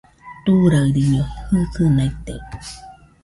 [0.43, 2.33] Turaɨriño jɨsɨnaite